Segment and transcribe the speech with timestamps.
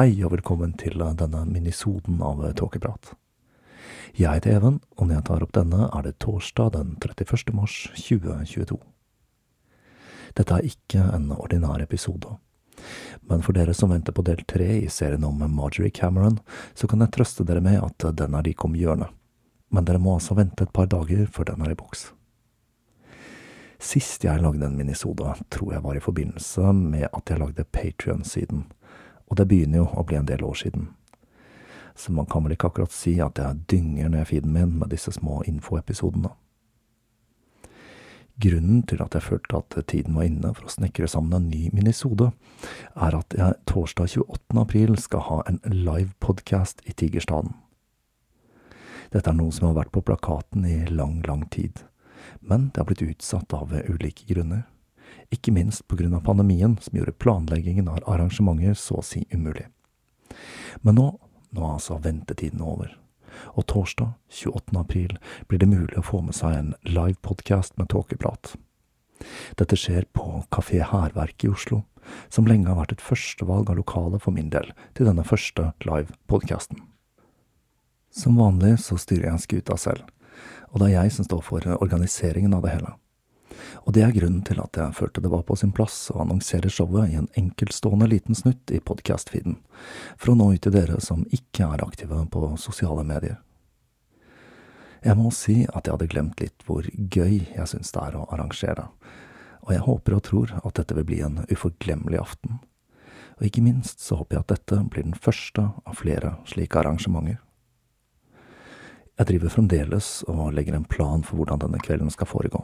[0.00, 3.10] Hei og velkommen til denne minisoden av Tåkeprat.
[4.16, 7.52] Jeg heter Even, og når jeg tar opp denne, er det torsdag den 31.
[7.52, 8.78] mars 2022.
[10.40, 12.32] Dette er ikke en ordinær episode,
[13.28, 16.40] men for dere som venter på del tre i serien om Marjorie Cameron,
[16.72, 19.12] så kan jeg trøste dere med at den er like om hjørnet.
[19.68, 22.08] Men dere må altså vente et par dager før den er i boks.
[23.76, 28.70] Sist jeg lagde en minisode, tror jeg var i forbindelse med at jeg lagde Patrion-siden,
[29.30, 30.90] og det begynner jo å bli en del år siden.
[31.94, 35.12] Så man kan vel ikke akkurat si at jeg dynger ned feeden min med disse
[35.14, 36.32] små infoepisodene.
[38.40, 41.66] Grunnen til at jeg følte at tiden var inne for å snekre sammen en ny
[41.76, 42.30] minisode,
[42.96, 44.56] er at jeg torsdag 28.
[44.62, 47.52] april skal ha en live podcast i Tigerstaden.
[49.12, 51.84] Dette er noe som har vært på plakaten i lang, lang tid,
[52.40, 54.64] men det har blitt utsatt av ulike grunner.
[55.30, 59.68] Ikke minst på grunn av pandemien, som gjorde planleggingen av arrangementer så å si umulig.
[60.82, 61.06] Men nå,
[61.50, 62.96] nå er altså ventetiden over
[63.54, 64.78] og torsdag 28.
[64.78, 65.16] april
[65.48, 68.54] blir det mulig å få med seg en live podcast med tåkeprat.
[69.60, 71.82] Dette skjer på Kafé Hærverk i Oslo,
[72.32, 76.16] som lenge har vært et førstevalg av lokale for min del til denne første live
[76.30, 76.80] podcasten.
[78.10, 80.08] Som vanlig så styrer jeg skuta selv,
[80.72, 82.96] og det er jeg som står for organiseringen av det hele.
[83.86, 86.70] Og det er grunnen til at jeg følte det var på sin plass å annonsere
[86.72, 89.56] showet i en enkeltstående liten snutt i podcast-feeden,
[90.20, 93.40] for å nå ut til dere som ikke er aktive på sosiale medier.
[95.00, 98.26] Jeg må si at jeg hadde glemt litt hvor gøy jeg syns det er å
[98.28, 98.90] arrangere,
[99.64, 102.60] og jeg håper og tror at dette vil bli en uforglemmelig aften.
[103.40, 107.40] Og ikke minst så håper jeg at dette blir den første av flere slike arrangementer.
[109.20, 112.62] Jeg driver fremdeles og legger en plan for hvordan denne kvelden skal foregå.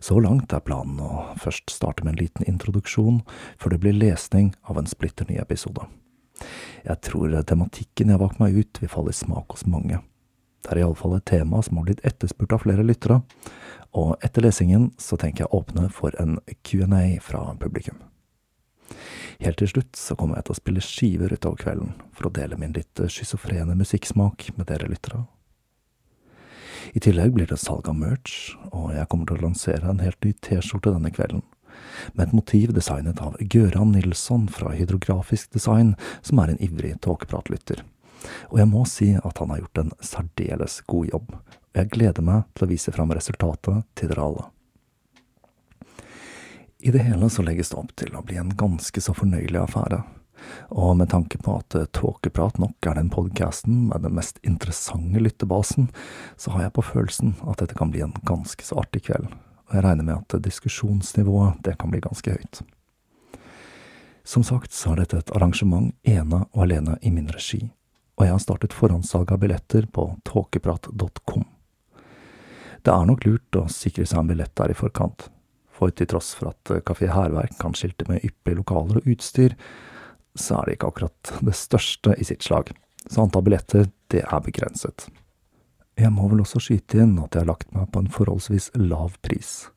[0.00, 3.22] Så langt er planen å først starte med en liten introduksjon,
[3.58, 5.86] før det blir lesning av en splitter ny episode.
[6.86, 10.00] Jeg tror tematikken jeg valgte meg ut, vil falle i smak hos mange.
[10.62, 13.20] Det er iallfall et tema som har blitt etterspurt av flere lyttere,
[13.96, 18.02] og etter lesingen så tenker jeg å åpne for en Q&A fra publikum.
[19.38, 22.58] Helt til slutt så kommer jeg til å spille skiver utover kvelden, for å dele
[22.58, 25.22] min litt schizofrene musikksmak med dere lyttere.
[26.92, 30.20] I tillegg blir det salg av merch, og jeg kommer til å lansere en helt
[30.24, 31.44] ny T-skjorte denne kvelden,
[32.14, 37.84] med et motiv designet av Gøran Nilsson fra Hydrografisk Design, som er en ivrig tåkepratlytter.
[38.50, 41.34] Og jeg må si at han har gjort en særdeles god jobb,
[41.76, 44.46] jeg gleder meg til å vise fram resultatet til dere alle.
[46.78, 50.00] I det hele så legges det opp til å bli en ganske så fornøyelig affære,
[50.68, 55.20] og med tanke på at eh, Tåkeprat nok er den podkasten med den mest interessante
[55.22, 55.90] lyttebasen,
[56.36, 59.28] så har jeg på følelsen at dette kan bli en ganske så artig kveld,
[59.68, 62.62] og jeg regner med at diskusjonsnivået det kan bli ganske høyt.
[64.28, 67.62] Som sagt så er dette et arrangement ene og alene i min regi,
[68.18, 71.46] og jeg har startet forhåndssalg av billetter på tåkeprat.com.
[72.84, 75.30] Det er nok lurt å sikre seg en billett der i forkant,
[75.72, 79.56] for til tross for at Kafé Hærverk kan skilte med ypperlige lokaler og utstyr,
[80.34, 82.72] så er det ikke akkurat det største i sitt slag,
[83.06, 85.08] så antall billetter, det er begrenset.
[85.98, 89.16] Jeg må vel også skyte inn at jeg har lagt meg på en forholdsvis lav
[89.24, 89.68] pris,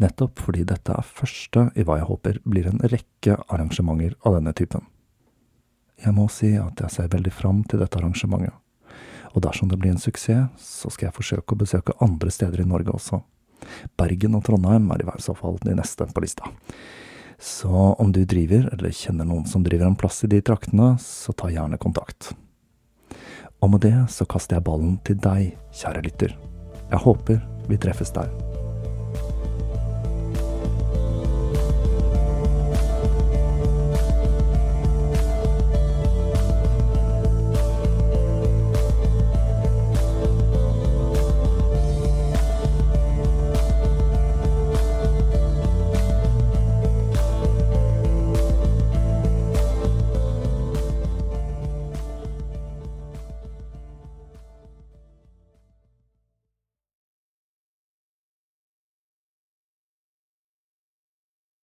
[0.00, 4.54] nettopp fordi dette er første i hva jeg håper blir en rekke arrangementer av denne
[4.56, 4.86] typen.
[5.98, 8.54] Jeg må si at jeg ser veldig fram til dette arrangementet,
[9.34, 12.68] og dersom det blir en suksess, så skal jeg forsøke å besøke andre steder i
[12.68, 13.20] Norge også.
[13.98, 16.48] Bergen og Trondheim er i hvert fall de neste på lista.
[17.38, 21.32] Så om du driver, eller kjenner noen som driver en plass i de traktene, så
[21.32, 22.32] ta gjerne kontakt.
[23.62, 26.36] Og med det så kaster jeg ballen til deg, kjære lytter.
[26.88, 28.47] Jeg håper vi treffes der.